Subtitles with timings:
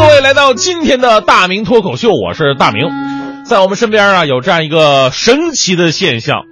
[0.00, 2.88] 各位来到今天的大明脱口秀，我是大明。
[3.44, 6.44] 在我们身边啊，有这样一个神奇的现象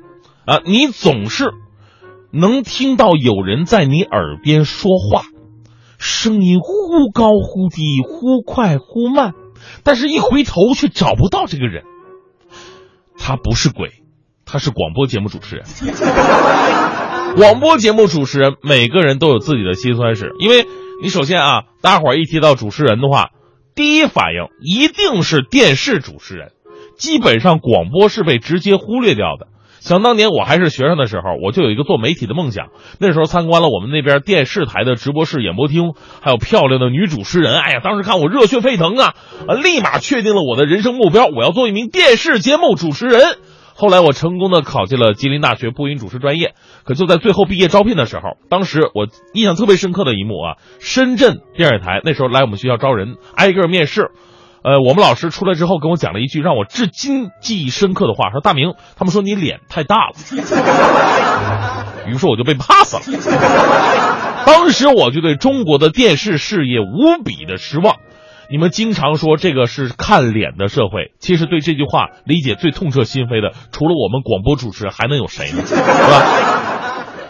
[0.45, 1.55] 啊，你总是
[2.31, 5.23] 能听到有人在你耳边说话，
[5.97, 9.33] 声音忽高忽低，忽快忽慢，
[9.83, 11.85] 但是一回头却找不到这个人。
[13.19, 13.93] 他不是鬼，
[14.45, 15.65] 他是广播节目主持人。
[17.35, 20.67] 广播节目主持人，每个人都有自己的辛酸史，因为
[21.03, 23.31] 你首先啊，大伙儿一提到主持人的话，
[23.79, 26.51] 第一反应一定是电视主持人，
[26.99, 29.47] 基本上广播是被直接忽略掉的。
[29.79, 32.71] 想当年我还是学生的时候，我就有一个做媒体的梦想。
[32.99, 37.55] 那时候参观了我们那边电视台的直播室演播厅，还有漂亮的女主持人。
[37.55, 39.15] 哎呀，当时看我热血沸腾啊！
[39.47, 43.23] 啊，立马确定了我的人生目标，我要做一名电视节目主持人。
[43.77, 46.55] 后来我成功的考进了吉林大学播音主持专业，
[46.89, 54.11] 可就在最后毕业招聘的时候，当时我印象特别深刻的一幕啊，深圳电视台那时候来我们学校招人，挨个面试。
[54.65, 60.15] 呃，我们老师出来之后跟我讲了一句让我至今记忆深刻的话，说大明，他们说你脸太大了，
[62.09, 63.03] 于是我就被 pass 了。
[64.47, 67.97] 当时我就对中国的电视事业无比的失望。
[68.51, 75.63] 你们经常说这个是看脸的社会，其实对这句话理解最痛彻心扉的，除了我们广播主持人，还能有谁呢？
[75.67, 75.85] 是吧？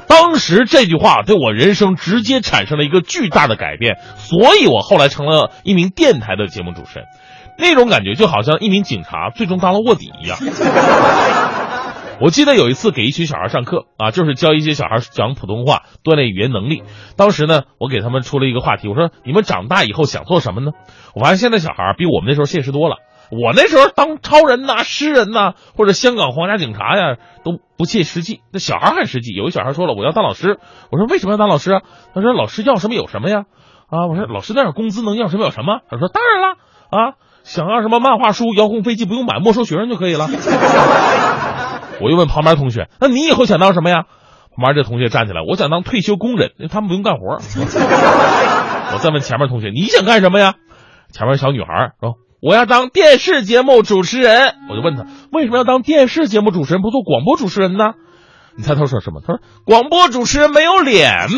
[0.06, 7.08] 当时这句话对我人生直接产生了一个巨大的改变，所以我后来成了一名电台的节目主持人。
[7.58, 10.38] 那种感觉就好像一名警察最终当了卧底一样。
[12.20, 16.82] 我记得有一次给一群小孩上课啊，就是教一些小孩讲普通话，锻炼语言能力。
[17.16, 20.72] 当时呢，我给他们出了一个话题，我说：“你们长大以后想做什么呢？”
[21.14, 22.96] 我发现现在小孩比我们那时候现实多了。
[23.30, 28.40] 我那时候当超人呐、诗人呐，或者香港皇家警察呀，都不切实际。
[28.52, 29.32] 那小孩很实际。
[29.32, 30.58] 有一小孩说了：“我要当老师。”
[30.90, 31.82] 我说：“为什么要当老师啊？”
[32.14, 33.44] 他说：“老师要什么有什么呀。”
[33.90, 36.56] 啊，我说：“老师那点工资能要什么有什么？”他说：“当然了
[36.90, 37.14] 啊，
[37.44, 40.26] 想要什么漫画书、遥控飞机不用买，没收学生就可以了。”
[42.00, 44.04] 我又问旁边同学：“那你以后想当什么呀？”
[44.56, 47.38] 旁边这同学站起来：“我想当退休工人，因为他们不用干活。
[48.92, 50.54] ”我再问前面同学：“你想干什么呀？”
[51.12, 57.92] 前面小女孩说：“我要当电视节目主持人。”我就问他：“为什么要当电视节目主持人，不做广播主持人呢？”
[58.56, 59.20] 你猜他说什么？
[59.24, 61.28] 他说：“广播主持人没有脸。”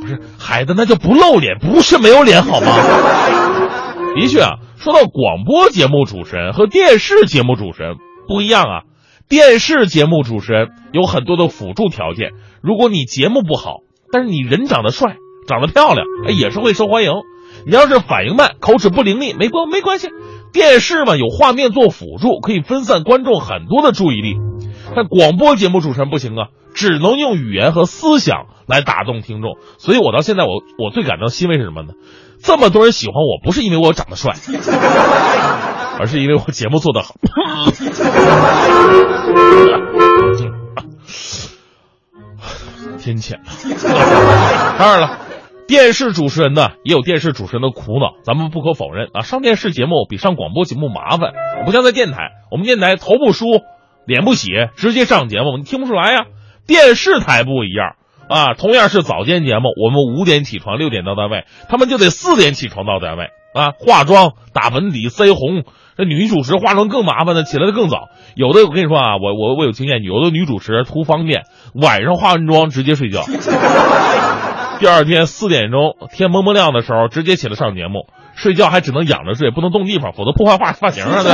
[0.00, 2.66] 不是孩子，那就不露脸，不是没有脸好吗？
[4.16, 7.96] 的确啊，说到广播节目主持人和电视节目主持人。
[8.28, 8.82] 不一样啊！
[9.28, 12.30] 电视节目主持人有很多的辅助条件，
[12.62, 13.78] 如果你节目不好，
[14.12, 15.16] 但是你人长得帅、
[15.48, 17.12] 长得漂亮，哎，也是会受欢迎。
[17.66, 20.10] 你要是反应慢、口齿不伶俐，没关没关系。
[20.52, 24.36] 电视嘛，有画面做辅助，可以分散观众很多的注意力。
[24.94, 29.56] 但广播节目主持人不行啊，只能用语言和思想来打动听众。
[29.78, 31.94] 所以我到现在，我我最感到欣慰是什么呢？
[32.42, 34.34] 这么多人喜欢我，不是因为我长得帅。
[35.98, 37.14] 而是因为我节目做得好。
[42.98, 43.40] 天谴了。
[44.78, 45.18] 当然了，
[45.66, 49.22] 电视主持人呢也有电视主持人的苦恼，咱们不可否认啊。
[49.22, 51.32] 上电视节目比上广播节目麻烦，
[51.64, 53.46] 不像在电台，我们电台头不梳，
[54.04, 56.26] 脸不洗，直接上节目，你听不出来呀。
[56.66, 57.94] 电视台不一样
[58.28, 65.64] 啊，同样是早间节目，我们五点起床，六点到单位，他们就得四点起床到单位啊，化妆、打粉底、腮红。
[65.98, 68.08] 这女主持化妆更麻烦呢，起来的更早。
[68.36, 71.42] 有的我跟你说啊，我我我有经验，有的女主持图方便，
[71.74, 73.24] 晚上化完妆直接睡觉，
[74.78, 78.06] 第二天四点钟天蒙蒙亮的时候直接起来上节目。
[78.36, 81.32] 睡觉还只能仰着睡，不能动地方，否则破坏发发型啊，对？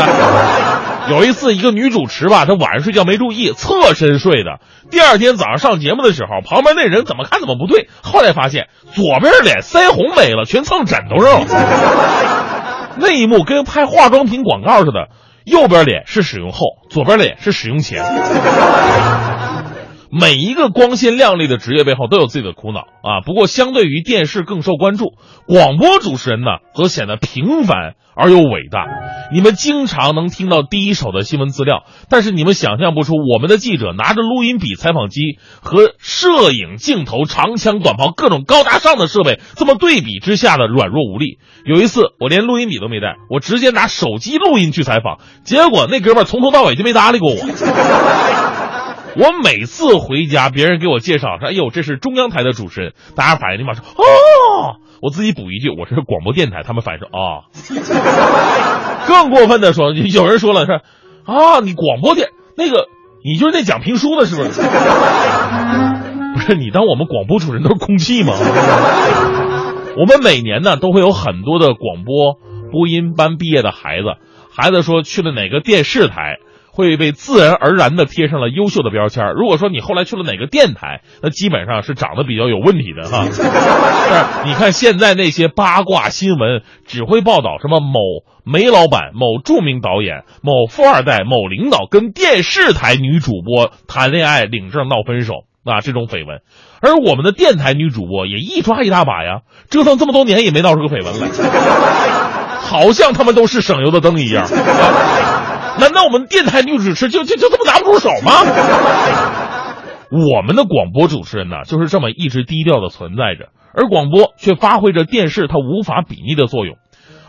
[1.15, 4.61] 有一次，一个女主持吧，她晚上睡觉没注意，侧身睡的。
[4.91, 7.91] 第二天早上上节目的时候，旁边那人怎么看怎么不对。
[8.03, 12.64] 后来发现左边脸腮红没了，全蹭枕头上了。
[12.96, 15.08] 那一幕跟拍化妆品广告似的，
[15.44, 16.61] 右边脸是使用后，
[16.91, 18.02] 左边脸是使用前。
[20.17, 23.21] 每一个光鲜亮丽的职业背后都有自己的苦恼啊。
[23.27, 25.15] 不过，相对于电视更受关注，
[25.49, 28.87] 广播主持人呢，则显得平凡而又伟大。
[29.33, 41.39] 你们经常能听到第一手的新闻资料，但是你们想象不出，我们的记者拿着录音笔、采访机和摄影镜头、长枪短炮各种高大上的设备，这么对比之下的软弱无力。
[41.65, 48.64] 有一次，我连录音笔都没带，我直接拿手机录音去采访，结果那哥们儿从头到尾就没搭理过我。
[49.17, 57.47] 我每次回家，别人给我介绍说：“哎呦，这是中央台的主持人。”大家反应立马说：“哦！”我自己补一句：“我是广播电台。”他们反应说：“啊。
[59.07, 60.81] ”更过分的说，有人说了说
[61.27, 62.87] ：“啊，你广播电那个，
[63.25, 64.51] 你就是那讲评书的，是不是？”
[66.35, 68.33] 不是你当我们广播主持人都是空气吗？
[69.97, 72.41] 我们每年呢都会有很多的广播
[72.73, 74.17] 播音班毕业的孩子，
[74.51, 76.41] 孩子说去了哪个电视台。
[76.75, 79.32] 会被自然而然的贴上了优秀的标签。
[79.37, 83.26] 如果说你后来去了哪个电台，那基本上是长得比较有问题的哈。
[83.31, 83.43] 是，
[84.44, 88.00] 你看现在那些八卦新闻，只会报道什么某
[88.44, 96.41] 煤老板、某著名导演、某富二代、某领导跟电视台女主播谈恋爱、领证、闹分手啊这种绯闻，
[96.81, 101.29] 而我们的电台女主播也一抓一大把呀，折腾这么多年也没闹出个绯闻来，
[102.59, 104.49] 好像他们都是省油的灯一样。
[105.81, 108.32] 难道我们电台女主持就就就这么拿不出手吗？
[110.11, 116.76] 我们的广播主持人呢，就是这么一直低调的存在着，而广播却发挥着电视它无法比拟的作用。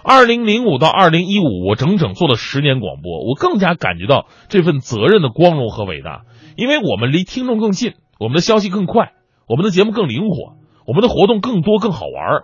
[0.04, 6.22] 二零零五到二零一五，我整整做了十年广播，我更加感觉到这份责任的光荣和伟大，
[6.56, 9.14] 因为我们离听众更近，我们的消息更快，
[9.48, 10.54] 我们的节目更灵活，
[10.86, 12.44] 我们的活动更多更好玩。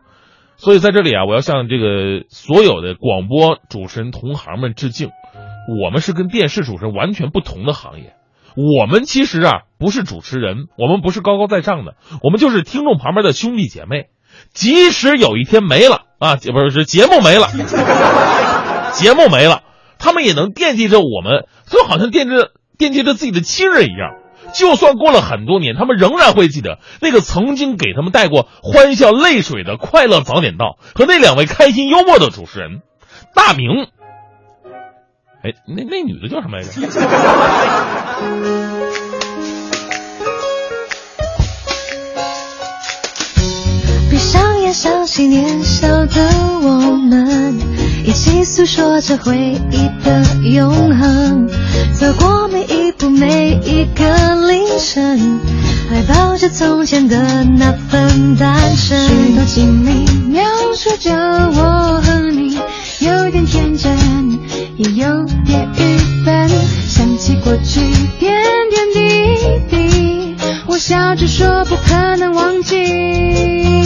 [0.56, 5.12] 所以在这里啊，我要向这个所有的广播主持人同行们致敬。
[5.68, 8.14] 我们是跟电视主持人完全不同的行业，
[8.56, 14.08] 我们其实啊不是主持人，我们不是高高在上的，我们就是听众旁边的兄弟姐妹。
[14.54, 17.48] 即使有一天没了啊，不是是节目没了，
[18.94, 19.64] 节目没了，
[20.00, 24.16] 他们也能惦记着我们，就好像惦记着惦记着自己的亲人一样。
[24.54, 32.82] 就算过了很多年，他们仍然会记得那个曾经给他们带过欢笑泪水的快乐早点到和那两位开心幽默的主持人，
[33.36, 33.88] 大明。
[35.44, 36.70] 哎，那那女的叫什么来着？
[44.08, 46.30] 闭上眼，想起年少的
[46.62, 47.58] 我们，
[48.06, 51.50] 一起诉说着回忆的永恒。
[51.92, 55.40] 走过每一步，每一个凌晨，
[55.90, 59.08] 怀抱着从前的那份单纯。
[59.08, 60.44] 许多经历描
[60.76, 62.11] 述着我和。
[64.90, 66.50] 有点郁闷，
[66.88, 67.80] 想起过去
[68.20, 70.36] 点点滴滴，
[70.66, 73.81] 我笑着说不可能忘记。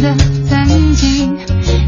[0.00, 0.14] 的
[0.48, 1.36] 曾经，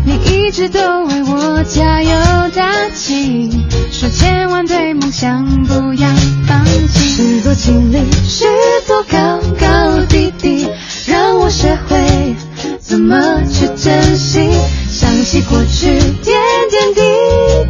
[0.05, 2.11] 你一直都为我加油
[2.55, 3.51] 打气，
[3.91, 6.09] 说千万对梦想不要
[6.47, 8.45] 放弃，是多经历，是
[8.87, 10.69] 多高高低低，
[11.07, 12.37] 让我学会
[12.81, 13.17] 怎么
[13.51, 14.51] 去珍惜，
[14.91, 16.39] 想起过去，点
[16.71, 17.03] 点滴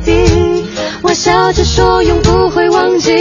[0.05, 0.65] 滴，
[1.03, 3.13] 我笑着说永不会忘记。